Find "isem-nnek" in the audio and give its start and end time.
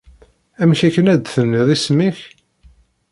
1.75-2.17